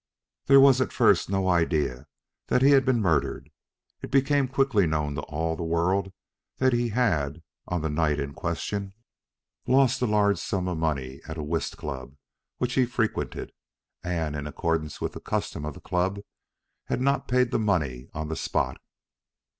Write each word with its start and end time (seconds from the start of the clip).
There 0.47 0.59
was 0.59 0.81
at 0.81 0.91
first 0.91 1.29
no 1.29 1.47
idea 1.47 2.07
that 2.47 2.63
he 2.63 2.71
had 2.71 2.85
been 2.85 3.01
murdered. 3.03 3.51
It 4.01 4.09
became 4.09 4.47
quickly 4.47 4.87
known 4.87 5.13
to 5.13 5.21
all 5.21 5.55
the 5.55 5.61
world 5.63 6.11
that 6.57 6.73
he 6.73 6.89
had, 6.89 7.43
on 7.67 7.81
the 7.83 7.89
night 7.91 8.19
in 8.19 8.33
question, 8.33 8.95
lost 9.67 10.01
a 10.01 10.07
large 10.07 10.39
sum 10.39 10.67
of 10.67 10.79
money 10.79 11.21
at 11.27 11.37
a 11.37 11.43
whist 11.43 11.77
club 11.77 12.15
which 12.57 12.73
he 12.73 12.87
frequented, 12.87 13.51
and, 14.03 14.35
in 14.35 14.47
accordance 14.47 15.01
with 15.01 15.13
the 15.13 15.19
custom 15.21 15.65
of 15.65 15.75
the 15.75 15.79
club, 15.79 16.19
had 16.85 16.99
not 16.99 17.27
paid 17.27 17.51
the 17.51 17.59
money 17.59 18.09
on 18.11 18.27
the 18.27 18.35
spot. 18.35 18.81